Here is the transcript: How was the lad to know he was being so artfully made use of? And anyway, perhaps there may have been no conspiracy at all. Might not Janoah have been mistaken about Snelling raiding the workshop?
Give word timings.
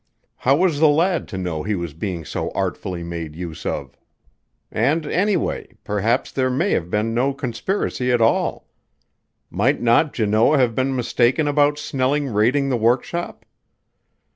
How 0.37 0.55
was 0.55 0.79
the 0.79 0.87
lad 0.87 1.27
to 1.27 1.37
know 1.37 1.61
he 1.61 1.75
was 1.75 1.93
being 1.93 2.25
so 2.25 2.49
artfully 2.55 3.03
made 3.03 3.35
use 3.35 3.67
of? 3.67 3.95
And 4.71 5.05
anyway, 5.05 5.67
perhaps 5.83 6.31
there 6.31 6.49
may 6.49 6.71
have 6.71 6.89
been 6.89 7.13
no 7.13 7.35
conspiracy 7.35 8.11
at 8.11 8.19
all. 8.19 8.67
Might 9.51 9.79
not 9.79 10.11
Janoah 10.11 10.57
have 10.57 10.73
been 10.73 10.95
mistaken 10.95 11.47
about 11.47 11.77
Snelling 11.77 12.29
raiding 12.29 12.69
the 12.69 12.77
workshop? 12.77 13.45